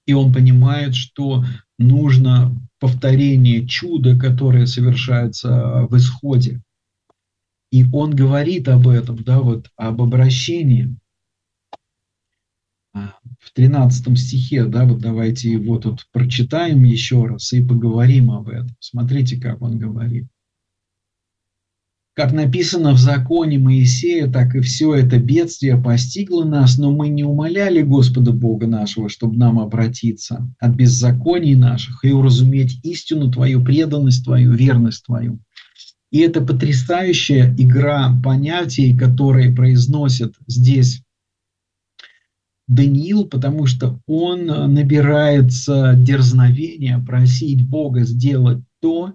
[0.08, 1.46] И он понимает, что
[1.78, 6.64] нужно повторение чуда, которое совершается в исходе.
[7.72, 10.98] И он говорит об этом, да, вот об обращении.
[13.38, 18.76] В 13 стихе, да, вот давайте его тут прочитаем еще раз и поговорим об этом.
[18.80, 20.28] Смотрите, как он говорит.
[22.18, 27.24] Как написано в законе Моисея, так и все это бедствие постигло нас, но мы не
[27.24, 34.24] умоляли Господа Бога нашего, чтобы нам обратиться от беззаконий наших и уразуметь истину Твою, преданность
[34.24, 35.40] Твою, верность Твою.
[36.10, 41.04] И это потрясающая игра понятий, которые произносят здесь
[42.68, 49.14] Даниил, потому что он набирается дерзновения просить Бога сделать то,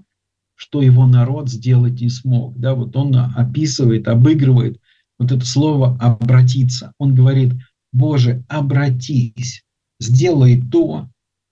[0.54, 2.58] что его народ сделать не смог.
[2.58, 4.80] Да, вот он описывает, обыгрывает
[5.18, 6.92] вот это слово «обратиться».
[6.98, 7.52] Он говорит,
[7.92, 9.62] Боже, обратись,
[10.00, 11.08] сделай то,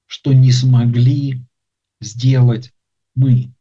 [0.07, 1.45] что не смогли
[2.01, 2.73] сделать
[3.15, 3.53] мы.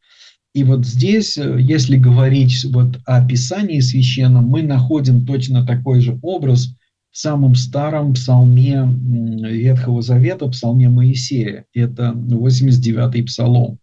[0.54, 6.74] И вот здесь, если говорить вот о Писании священном, мы находим точно такой же образ
[7.12, 11.66] в самом старом псалме Ветхого Завета, псалме Моисея.
[11.74, 13.80] Это 89-й псалом.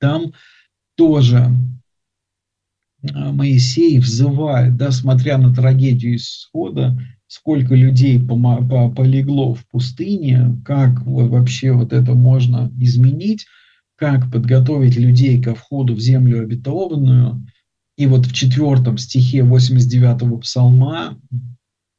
[0.00, 0.32] Там
[0.96, 1.50] тоже
[3.12, 11.72] а, Моисей взывает, да, смотря на трагедию исхода, сколько людей полегло в пустыне, как вообще
[11.72, 13.46] вот это можно изменить,
[13.96, 17.46] как подготовить людей ко входу в землю обетованную.
[17.96, 21.18] И вот в четвертом стихе 89-го псалма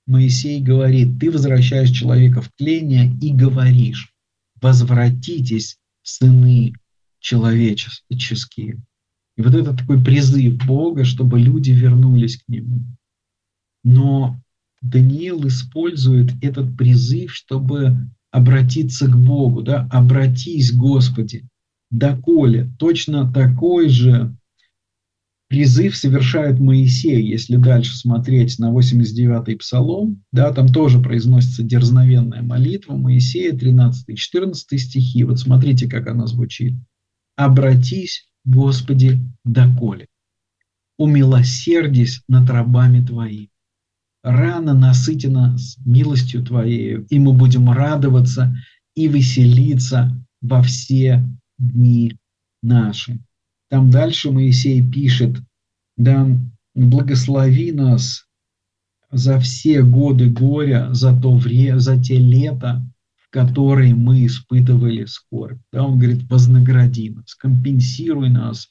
[0.06, 4.13] Моисей говорит, ты возвращаешь человека в тление и говоришь,
[4.62, 6.74] возвратитесь, сыны
[7.20, 8.84] человеческие.
[9.38, 12.82] И вот это такой призыв Бога, чтобы люди вернулись к Нему.
[13.84, 14.39] Но
[14.82, 21.48] Даниил использует этот призыв, чтобы обратиться к Богу, да, обратись, Господи,
[21.89, 22.72] доколе.
[22.78, 24.36] Точно такой же
[25.54, 32.96] призыв совершает Моисей, если дальше смотреть на 89-й псалом, да, там тоже произносится дерзновенная молитва
[32.96, 35.24] Моисея, 13-14 стихи.
[35.24, 36.74] Вот смотрите, как она звучит.
[37.36, 40.08] «Обратись, Господи, доколе.
[40.98, 43.50] Умилосердись над рабами Твоими.
[44.24, 48.58] Рано насытена милостью Твоей, и мы будем радоваться
[48.96, 51.24] и веселиться во все
[51.60, 52.18] дни
[52.63, 53.20] наши.
[53.69, 55.38] Там дальше Моисей пишет,
[55.97, 56.28] да,
[56.76, 58.26] благослови нас
[59.12, 62.84] за все годы горя, за то время, за те лета,
[63.30, 65.60] которой мы испытывали скорбь.
[65.71, 68.69] Да, он говорит, вознагради нас, компенсируй нас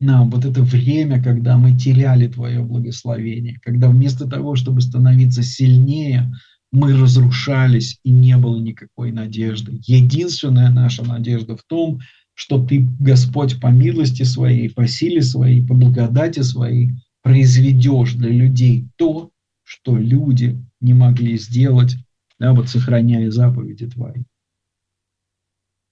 [0.00, 6.32] нам вот это время, когда мы теряли Твое благословение, когда вместо того, чтобы становиться сильнее,
[6.72, 9.80] мы разрушались и не было никакой надежды.
[9.86, 12.00] Единственная наша надежда в том,
[12.34, 16.92] что Ты, Господь, по милости Своей, по силе Своей, по благодати Своей
[17.22, 19.30] произведешь для людей то,
[19.62, 21.96] что люди не могли сделать
[22.38, 24.24] да, вот сохраняя заповеди твои.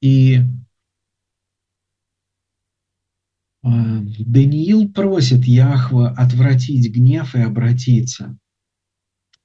[0.01, 0.41] И
[3.63, 8.37] а, Даниил просит Яхва отвратить гнев и обратиться.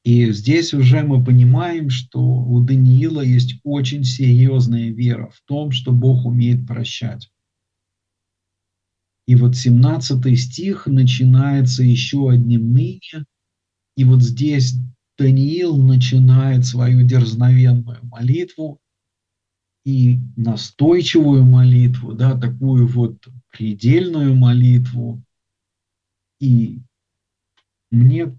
[0.08, 5.92] И здесь уже мы понимаем, что у Даниила есть очень серьезная вера в том, что
[5.92, 7.30] Бог умеет прощать.
[9.26, 13.26] И вот 17 стих начинается еще одним ныне.
[13.98, 14.76] И вот здесь
[15.18, 18.80] Даниил начинает свою дерзновенную молитву
[19.84, 25.22] и настойчивую молитву, да, такую вот предельную молитву.
[26.40, 26.80] И
[27.92, 28.34] мне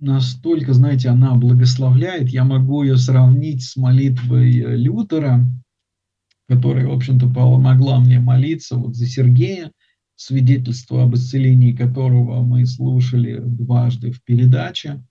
[0.00, 5.44] настолько, знаете, она благословляет, я могу ее сравнить с молитвой Лютера,
[6.48, 9.70] которая, в общем-то, помогла мне молиться вот за Сергея,
[10.16, 15.02] свидетельство об исцелении которого мы слушали дважды в передаче.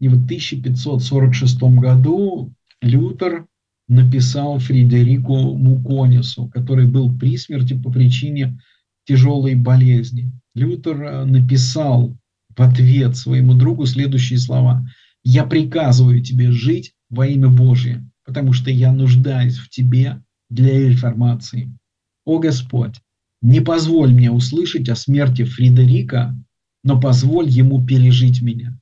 [0.00, 3.46] И в 1546 году Лютер
[3.88, 8.58] написал Фредерику Муконису, который был при смерти по причине
[9.04, 10.32] тяжелой болезни.
[10.54, 12.16] Лютер э, написал
[12.56, 14.86] в ответ своему другу следующие слова.
[15.24, 21.76] «Я приказываю тебе жить во имя Божье, потому что я нуждаюсь в тебе для реформации.
[22.24, 22.96] О Господь,
[23.42, 26.36] не позволь мне услышать о смерти Фредерика,
[26.84, 28.80] но позволь ему пережить меня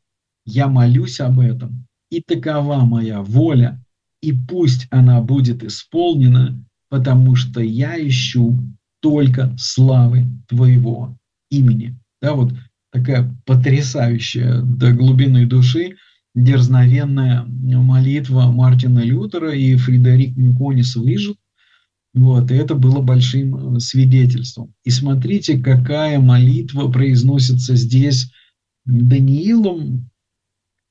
[0.48, 3.84] я молюсь об этом, и такова моя воля,
[4.22, 8.58] и пусть она будет исполнена, потому что я ищу
[9.00, 11.18] только славы Твоего
[11.50, 11.98] имени.
[12.22, 12.54] Да, вот
[12.98, 15.96] такая потрясающая до глубины души
[16.34, 21.36] дерзновенная молитва Мартина Лютера и Фредерик Муконис выжил.
[22.14, 24.74] Вот, и это было большим э, свидетельством.
[24.84, 28.32] И смотрите, какая молитва произносится здесь
[28.86, 30.10] Даниилом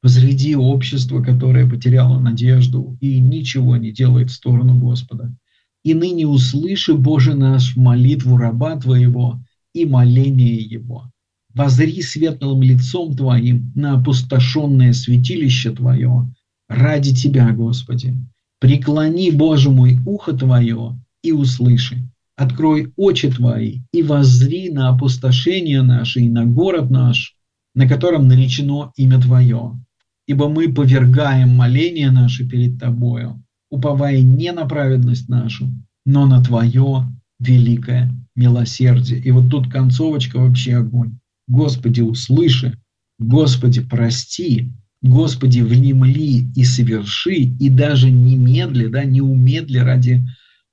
[0.01, 5.35] посреди общества, которое потеряло надежду и ничего не делает в сторону Господа.
[5.83, 9.41] «И ныне услыши, Боже наш, молитву раба Твоего
[9.73, 11.11] и моление Его.
[11.57, 16.31] Возри светлым лицом Твоим на опустошенное святилище Твое
[16.69, 18.15] ради Тебя, Господи.
[18.59, 22.07] Преклони, Боже мой, ухо Твое и услыши.
[22.35, 27.35] Открой очи Твои и возри на опустошение наше и на город наш,
[27.73, 29.83] на котором наречено имя Твое.
[30.27, 35.71] Ибо мы повергаем моление наше перед Тобою, уповая не на праведность нашу,
[36.05, 37.07] но на Твое
[37.39, 39.19] великое милосердие.
[39.21, 41.17] И вот тут концовочка вообще огонь.
[41.47, 42.77] Господи, услыши,
[43.19, 44.71] Господи, прости,
[45.01, 50.27] Господи, внемли и соверши, и даже немедли, да, не умедли ради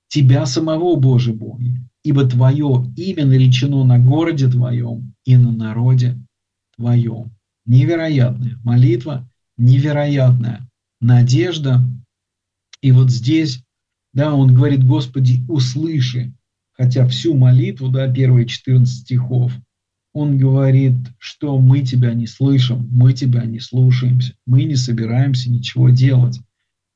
[0.09, 6.19] Тебя самого, Боже мой, ибо Твое имя наречено на городе Твоем и на народе
[6.77, 7.33] Твоем.
[7.67, 10.69] Невероятная молитва, невероятная
[11.01, 11.81] надежда.
[12.83, 13.63] И вот здесь,
[14.13, 16.35] да, он говорит, Господи, услыши,
[16.73, 19.53] хотя всю молитву, да, первые 14 стихов,
[20.15, 25.91] он говорит, что мы тебя не слышим, мы тебя не слушаемся, мы не собираемся ничего
[25.91, 26.41] делать.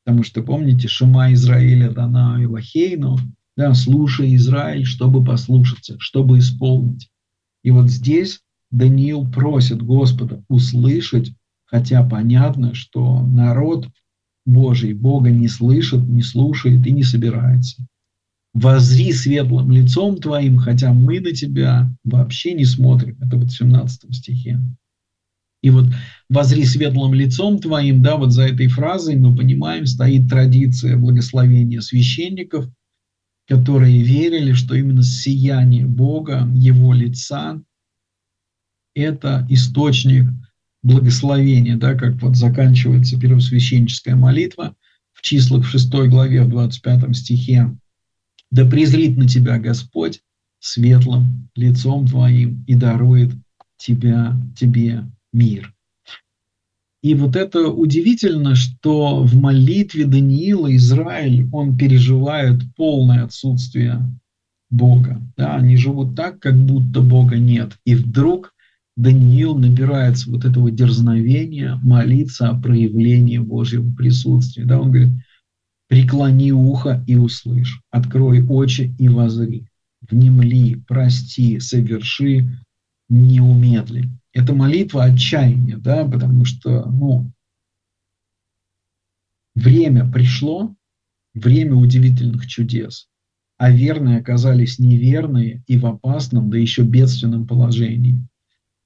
[0.04, 3.18] Потому что, помните, Шима Израиля дана Илахейну,
[3.56, 7.10] да, слушай Израиль, чтобы послушаться, чтобы исполнить.
[7.64, 8.40] И вот здесь
[8.70, 11.32] Даниил просит Господа услышать,
[11.64, 13.88] хотя понятно, что народ
[14.46, 17.84] Божий Бога не слышит, не слушает и не собирается
[18.58, 23.16] возри светлым лицом твоим, хотя мы на тебя вообще не смотрим.
[23.20, 24.58] Это вот в 17 стихе.
[25.62, 25.86] И вот
[26.28, 32.66] возри светлым лицом твоим, да, вот за этой фразой мы понимаем, стоит традиция благословения священников,
[33.48, 37.60] которые верили, что именно сияние Бога, Его лица,
[38.94, 40.28] это источник
[40.82, 44.74] благословения, да, как вот заканчивается первосвященническая молитва
[45.12, 47.76] в числах в 6 главе, в 25 стихе.
[48.50, 50.22] Да презрит на тебя Господь
[50.60, 53.30] светлым лицом твоим и дарует
[53.76, 55.74] тебя, тебе мир.
[57.02, 64.02] И вот это удивительно, что в молитве Даниила Израиль, он переживает полное отсутствие
[64.68, 65.22] Бога.
[65.36, 67.78] Да, они живут так, как будто Бога нет.
[67.84, 68.52] И вдруг
[68.96, 74.64] Даниил набирается вот этого дерзновения молиться о проявлении Божьего присутствия.
[74.64, 75.12] Да, он говорит,
[75.88, 79.68] преклони ухо и услышь, открой очи и возри,
[80.02, 82.48] внемли, прости, соверши,
[83.08, 84.08] не умедли.
[84.32, 87.32] Это молитва отчаяния, да, потому что, ну,
[89.54, 90.74] время пришло,
[91.34, 93.08] время удивительных чудес,
[93.56, 98.28] а верные оказались неверные и в опасном, да еще бедственном положении.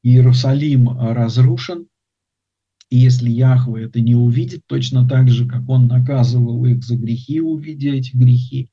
[0.05, 1.89] Иерусалим разрушен,
[2.93, 7.41] и если Яхве это не увидит, точно так же, как он наказывал их за грехи,
[7.41, 8.69] увидя эти грехи,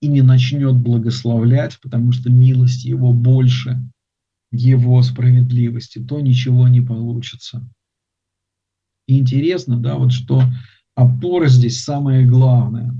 [0.00, 3.82] и не начнет благословлять, потому что милость его больше
[4.52, 7.68] его справедливости, то ничего не получится.
[9.08, 10.44] И интересно, да, вот что
[10.94, 12.94] опора здесь самое главное.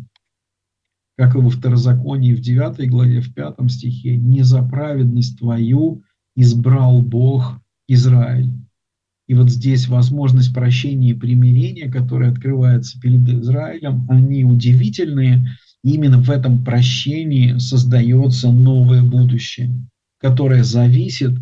[1.17, 6.03] Как и во второзаконии в 9 главе, в 5 стихе, «Не за праведность твою
[6.35, 8.64] избрал Бог Израиль».
[9.27, 15.57] И вот здесь возможность прощения и примирения, которые открываются перед Израилем, они удивительные.
[15.83, 19.71] И именно в этом прощении создается новое будущее,
[20.19, 21.33] которое зависит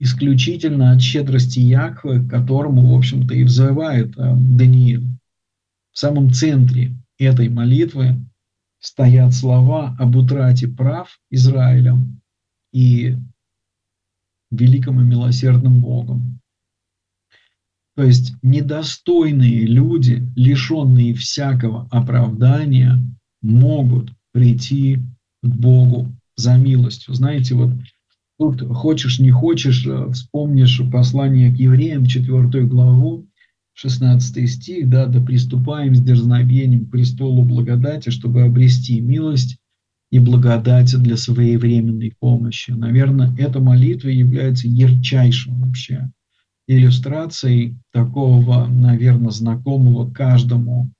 [0.00, 5.04] исключительно от щедрости Яквы, к которому, в общем-то, и взывает э, Даниил.
[5.92, 8.16] В самом центре этой молитвы
[8.80, 12.20] стоят слова об утрате прав Израилем
[12.72, 13.16] и
[14.50, 16.41] великим и милосердным Богом.
[17.94, 22.98] То есть недостойные люди, лишенные всякого оправдания,
[23.42, 24.98] могут прийти
[25.42, 27.14] к Богу за милостью.
[27.14, 27.72] Знаете, вот
[28.38, 33.26] тут хочешь, не хочешь, э, вспомнишь послание к евреям, 4 главу,
[33.74, 39.58] 16 стих, да, да приступаем с дерзновением к престолу благодати, чтобы обрести милость
[40.10, 42.70] и благодать для своевременной помощи.
[42.70, 46.10] Наверное, эта молитва является ярчайшим вообще
[46.66, 50.90] иллюстрацией такого, наверное, знакомого каждому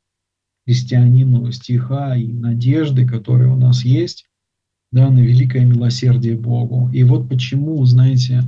[0.66, 4.26] христианину стиха и надежды, которые у нас есть,
[4.90, 6.90] да, на великое милосердие Богу.
[6.92, 8.44] И вот почему, знаете,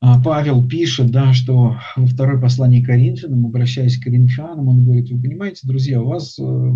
[0.00, 5.20] а, Павел пишет, да, что во второй послании Коринфянам, обращаясь к коринфянам, он говорит, вы
[5.20, 6.72] понимаете, друзья, вас, э,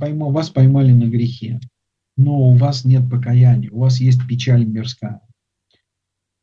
[0.00, 1.60] пойма, вас поймали на грехе,
[2.16, 5.20] но у вас нет покаяния, у вас есть печаль мирская.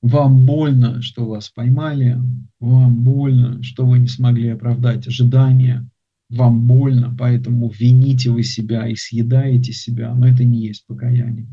[0.04, 2.20] Вам больно, что вас поймали,
[2.60, 5.90] вам больно, что вы не смогли оправдать ожидания,
[6.30, 11.48] вам больно, поэтому вините вы себя и съедаете себя, но это не есть покаяние.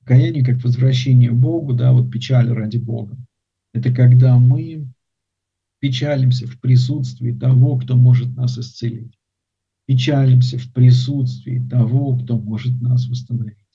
[0.00, 3.16] Покаяние как возвращение Богу, да, вот печаль ради Бога.
[3.72, 4.88] Это когда мы
[5.78, 9.16] печалимся в присутствии того, кто может нас исцелить.
[9.86, 13.65] Печалимся в присутствии того, кто может нас восстановить.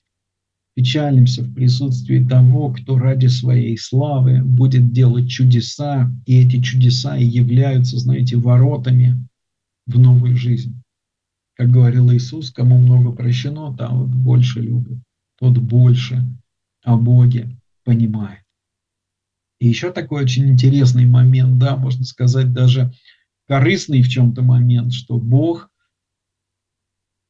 [0.74, 7.24] Печалимся в присутствии того, кто ради своей славы будет делать чудеса, и эти чудеса и
[7.24, 9.28] являются, знаете, воротами
[9.86, 10.82] в новую жизнь.
[11.56, 14.98] Как говорил Иисус, кому много прощено, там больше любит,
[15.38, 16.24] тот больше
[16.82, 17.54] о Боге
[17.84, 18.40] понимает.
[19.60, 22.92] И еще такой очень интересный момент, да, можно сказать, даже
[23.46, 25.68] корыстный в чем-то момент, что Бог,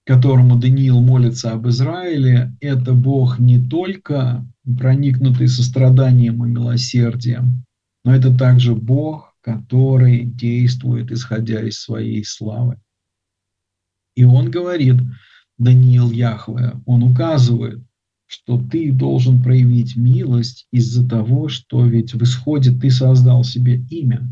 [0.05, 7.65] которому Даниил молится об Израиле, это Бог не только проникнутый состраданием и милосердием,
[8.05, 12.81] но это также Бог, который действует, исходя из своей славы.
[14.15, 14.97] И он говорит,
[15.59, 17.83] Даниил Яхве, он указывает,
[18.27, 24.27] что ты должен проявить милость из-за того, что ведь в исходе ты создал себе имя.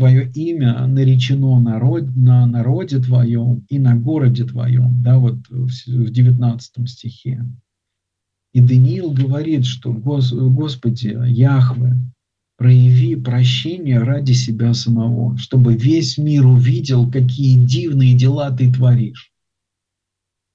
[0.00, 6.88] Твое имя наречено народ, на народе твоем и на городе твоем, да, вот в 19
[6.88, 7.44] стихе.
[8.54, 11.96] И Даниил говорит, что Господи, Яхве,
[12.56, 19.30] прояви прощение ради себя самого, чтобы весь мир увидел, какие дивные дела ты творишь.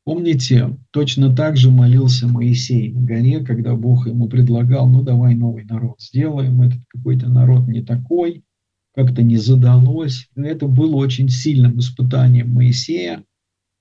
[0.05, 5.65] Помните, точно так же молился Моисей на горе, когда Бог ему предлагал, ну давай новый
[5.65, 8.43] народ сделаем, этот какой-то народ не такой,
[8.95, 10.29] как-то не задалось.
[10.35, 13.23] Это было очень сильным испытанием Моисея.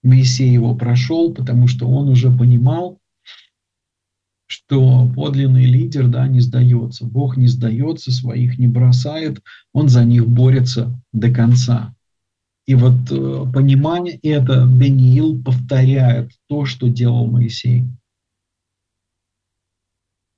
[0.03, 2.99] Моисей его прошел, потому что он уже понимал,
[4.47, 7.07] что подлинный лидер да, не сдается.
[7.07, 9.41] Бог не сдается, своих не бросает,
[9.73, 11.95] он за них борется до конца.
[12.67, 17.85] И вот э, понимание это Даниил повторяет то, что делал Моисей.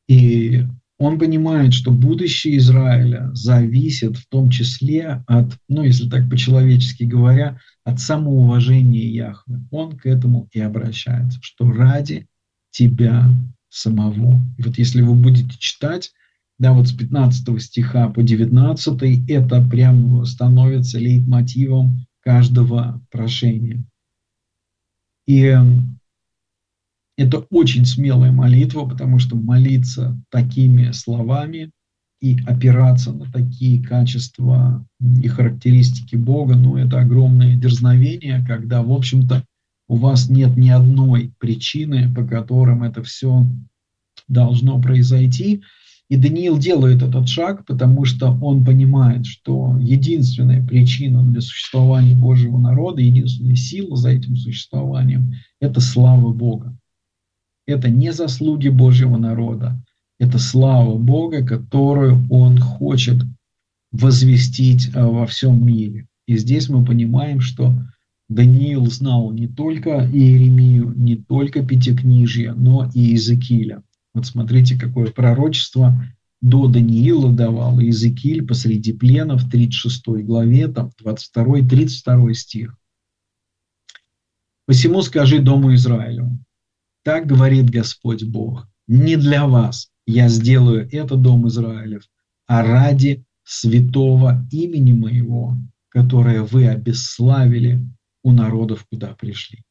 [0.09, 0.65] И
[0.99, 7.61] он понимает, что будущее Израиля зависит в том числе от, ну, если так по-человечески говоря,
[7.85, 9.61] от самоуважения Яхвы.
[9.71, 12.27] Он к этому и обращается, что ради
[12.71, 13.29] тебя
[13.69, 14.41] самого.
[14.57, 16.13] И вот если вы будете читать,
[16.59, 23.85] да, вот с 15 стиха по 19, это прям становится лейтмотивом каждого прошения.
[25.27, 25.55] И
[27.17, 31.71] это очень смелая молитва, потому что молиться такими словами
[32.21, 39.45] и опираться на такие качества и характеристики Бога, ну, это огромное дерзновение, когда, в общем-то,
[39.89, 43.47] у вас нет ни одной причины, по которым это все
[44.29, 45.63] должно произойти,
[46.09, 52.59] и Даниил делает этот шаг, потому что он понимает, что единственная причина для существования Божьего
[52.59, 56.77] народа, единственная сила за этим существованием– это слава Бога.
[57.67, 59.83] Это не заслуги Божьего народа,
[60.19, 63.23] это слава Бога, которую он хочет
[63.93, 66.07] возвестить э, во всем мире.
[66.27, 67.75] И здесь мы понимаем, что
[68.29, 73.83] Даниил знал не только Иеремию, не только Пятикнижье, но и Иезекииля.
[74.15, 75.95] Вот смотрите, какое пророчество
[76.41, 82.77] до Даниила давал Иезекииль посреди плена в 36 главе, там 22-32 стих.
[84.67, 86.26] «Посему скажи Дому Израилю,
[87.07, 92.03] так говорит Господь Бог, не для вас я сделаю это, Дом Израилев,
[92.49, 95.57] а ради святого имени моего,
[95.89, 97.89] которое вы обесславили
[98.25, 99.63] у народов, куда пришли.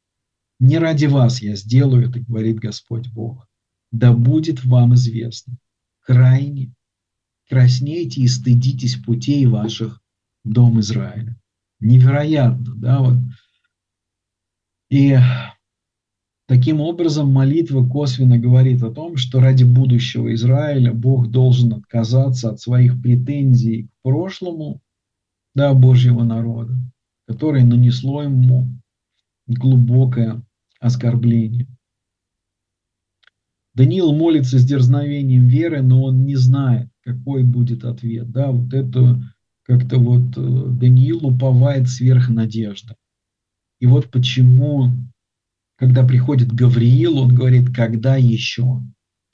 [0.60, 3.46] Не ради вас я сделаю это, говорит Господь Бог,
[3.92, 5.58] да будет вам известно,
[6.00, 6.72] крайне
[7.50, 10.00] краснейте и стыдитесь путей ваших,
[10.42, 11.38] дом Израиля.
[11.80, 13.18] Невероятно, да, вот.
[14.88, 15.18] И
[16.46, 22.60] таким образом молитва косвенно говорит о том, что ради будущего Израиля Бог должен отказаться от
[22.60, 24.80] своих претензий к прошлому,
[25.54, 26.74] да, Божьего народа,
[27.26, 28.68] которое нанесло ему
[29.46, 30.42] глубокое
[30.80, 31.66] оскорбление.
[33.74, 38.30] Даниил молится с дерзновением веры, но он не знает, какой будет ответ.
[38.30, 39.22] Да, вот это
[39.64, 42.94] как-то вот э, Даниил уповает сверх надежды.
[43.78, 44.92] И вот почему,
[45.76, 48.82] когда приходит Гавриил, он говорит, когда еще?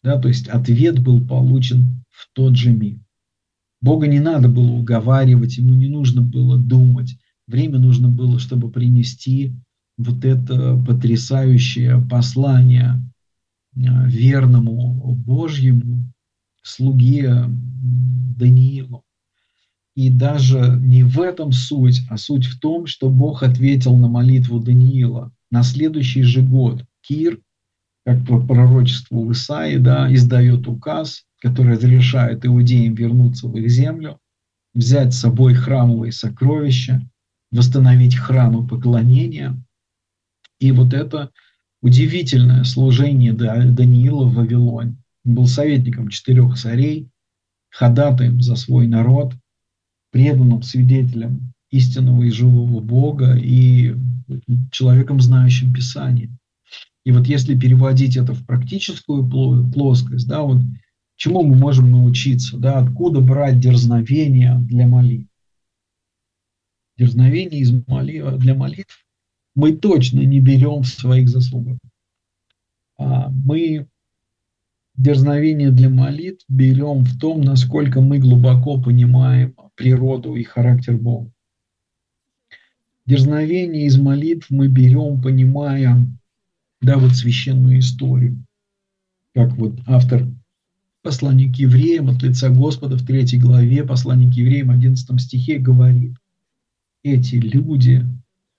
[0.03, 2.99] Да, то есть ответ был получен в тот же миг.
[3.81, 7.17] Бога не надо было уговаривать, ему не нужно было думать.
[7.47, 9.55] Время нужно было, чтобы принести
[9.97, 13.03] вот это потрясающее послание
[13.77, 16.13] а, верному Божьему
[16.63, 17.45] слуге
[18.37, 19.05] Даниилу.
[19.95, 24.59] И даже не в этом суть, а суть в том, что Бог ответил на молитву
[24.59, 25.33] Даниила.
[25.53, 27.39] На следующий же год Кир,
[28.07, 34.19] как по пророчеству в Исаии, да, издает указ, который разрешает иудеям вернуться в их землю,
[34.73, 37.07] взять с собой храмовые сокровища,
[37.51, 39.63] восстановить храмы поклонения.
[40.59, 41.31] И вот это
[41.83, 44.97] удивительное служение Даниила в Вавилоне.
[45.27, 47.11] Он был советником четырех царей,
[47.69, 49.35] ходатаем за свой народ,
[50.13, 53.97] преданным свидетелем истинного и живого Бога и
[54.71, 56.31] человеком, знающим Писание.
[57.05, 59.29] И вот если переводить это в практическую
[59.73, 60.63] плоскость, да, вот
[61.17, 65.29] чему мы можем научиться, да, откуда брать дерзновение для молитв.
[66.97, 69.05] Дерзновение из молитв, для молитв
[69.55, 71.79] мы точно не берем в своих заслугах.
[72.99, 73.89] А мы
[74.95, 81.32] дерзновение для молитв берем в том, насколько мы глубоко понимаем природу и характер Бога.
[83.05, 86.07] Дерзновение из молитв мы берем, понимая,
[86.81, 88.45] да, вот священную историю.
[89.35, 90.29] Как вот автор
[91.03, 96.17] послания к евреям от лица Господа в третьей главе, послания к евреям, 11 стихе говорит,
[97.03, 98.07] эти люди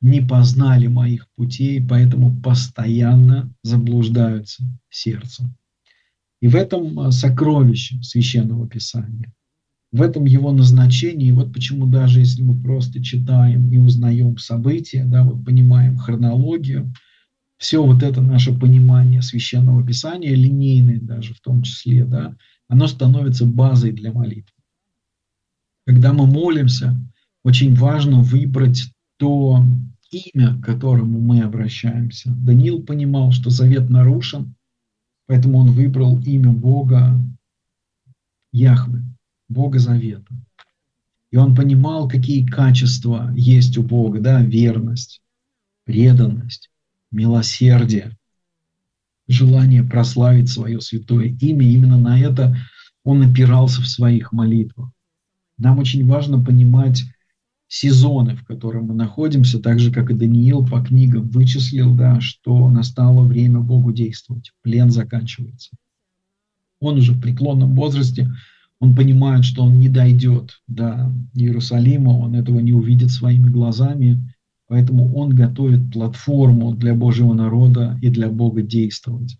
[0.01, 5.55] не познали моих путей, поэтому постоянно заблуждаются сердцем.
[6.41, 9.33] И в этом а, сокровище священного писания,
[9.93, 15.23] в этом его назначении, вот почему даже если мы просто читаем и узнаем события, да,
[15.23, 16.91] вот понимаем хронологию,
[17.57, 22.35] все вот это наше понимание священного писания, линейное даже в том числе, да,
[22.67, 24.57] оно становится базой для молитвы.
[25.85, 26.99] Когда мы молимся,
[27.43, 29.63] очень важно выбрать то
[30.09, 32.31] имя, к которому мы обращаемся.
[32.31, 34.55] Даниил понимал, что завет нарушен,
[35.27, 37.21] поэтому он выбрал имя Бога
[38.51, 39.03] Яхве,
[39.53, 40.35] Бога Завета.
[41.31, 45.21] И он понимал, какие качества есть у Бога, да, верность,
[45.85, 46.69] преданность,
[47.11, 48.17] милосердие,
[49.27, 51.67] желание прославить свое святое имя.
[51.67, 52.57] Именно на это
[53.03, 54.91] он опирался в своих молитвах.
[55.57, 57.03] Нам очень важно понимать
[57.67, 62.69] сезоны, в которых мы находимся, так же, как и Даниил по книгам вычислил, да, что
[62.69, 65.75] настало время Богу действовать, плен заканчивается.
[66.79, 68.31] Он уже в преклонном возрасте,
[68.83, 74.35] он понимает, что он не дойдет до Иерусалима, он этого не увидит своими глазами,
[74.67, 79.37] поэтому он готовит платформу для Божьего народа и для Бога действовать.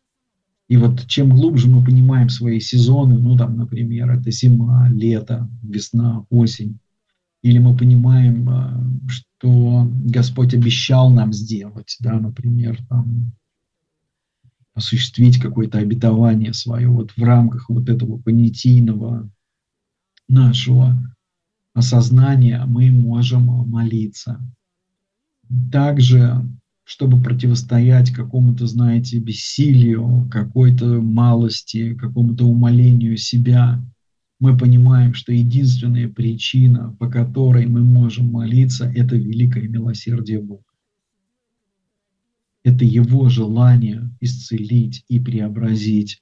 [0.70, 6.26] И вот чем глубже мы понимаем свои сезоны, ну там, например, это зима, лето, весна,
[6.30, 6.80] осень,
[7.42, 13.34] или мы понимаем, а, что Господь обещал нам сделать, да, например, там,
[14.74, 19.30] осуществить какое-то обетование свое вот в рамках вот этого понятийного
[20.28, 20.98] нашего
[21.74, 24.40] осознания мы можем молиться.
[25.72, 26.42] Также,
[26.84, 33.84] чтобы противостоять какому-то, знаете, бессилию, какой-то малости, какому-то умолению себя,
[34.40, 40.64] мы понимаем, что единственная причина, по которой мы можем молиться, это великое милосердие Бога.
[42.64, 46.22] Это Его желание исцелить и преобразить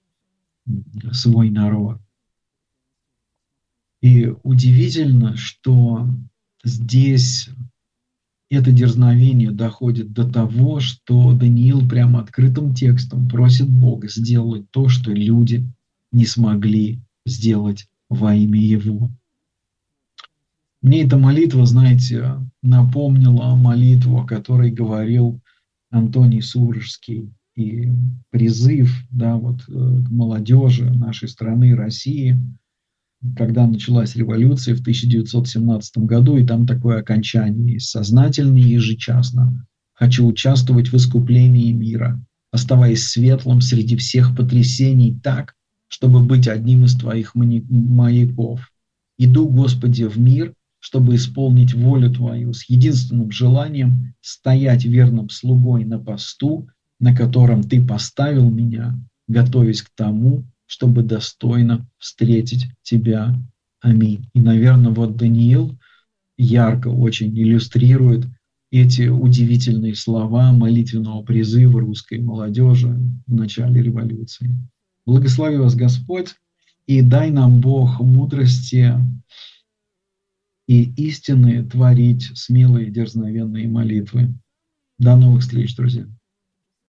[1.12, 2.00] свой народ.
[4.02, 6.08] И удивительно, что
[6.64, 7.50] здесь
[8.50, 15.12] это дерзновение доходит до того, что Даниил прямо открытым текстом просит Бога сделать то, что
[15.12, 15.66] люди
[16.12, 19.10] не смогли сделать во имя Его.
[20.82, 25.40] Мне эта молитва, знаете, напомнила молитву, о которой говорил
[25.92, 27.90] Антоний Сурожский, и
[28.30, 32.40] призыв да, вот, э, к молодежи нашей страны, России,
[33.36, 39.68] когда началась революция в 1917 году, и там такое окончание есть сознательно и ежечасно.
[39.94, 45.54] Хочу участвовать в искуплении мира, оставаясь светлым среди всех потрясений так,
[45.88, 48.72] чтобы быть одним из Твоих маяков.
[49.20, 56.00] Иду, Господи, в мир, чтобы исполнить волю Твою с единственным желанием стоять верным слугой на
[56.00, 56.68] посту,
[57.00, 63.40] на котором Ты поставил меня, готовясь к тому, чтобы достойно встретить Тебя.
[63.80, 64.26] Аминь.
[64.34, 65.78] И, наверное, вот Даниил
[66.38, 68.26] ярко очень иллюстрирует
[68.72, 74.58] эти удивительные слова молитвенного призыва русской молодежи в начале революции.
[75.06, 76.36] Благослови вас Господь
[76.88, 78.96] и дай нам Бог мудрости
[80.72, 84.34] и истинные творить смелые дерзновенные молитвы.
[84.98, 86.08] До новых встреч, друзья.